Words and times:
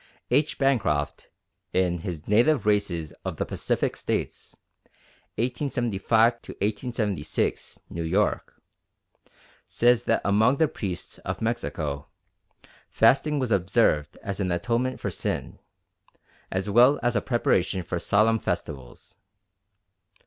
H. 0.31 0.57
Bancroft, 0.57 1.29
in 1.73 1.99
his 1.99 2.27
Native 2.27 2.65
Races 2.65 3.11
of 3.23 3.37
the 3.37 3.45
Pacific 3.45 3.95
States 3.95 4.57
(1875 5.35 6.39
6, 7.23 7.79
New 7.87 8.01
York), 8.01 8.59
says 9.67 10.05
that 10.05 10.21
among 10.25 10.57
the 10.57 10.67
priests 10.67 11.19
of 11.19 11.39
Mexico 11.39 12.07
"fasting 12.89 13.37
was 13.37 13.51
observed 13.51 14.17
as 14.23 14.39
an 14.39 14.51
atonement 14.51 14.99
for 14.99 15.11
sin, 15.11 15.59
as 16.51 16.67
well 16.67 16.99
as 17.03 17.15
a 17.15 17.21
preparation 17.21 17.83
for 17.83 17.99
solemn 17.99 18.39
festivals. 18.39 19.17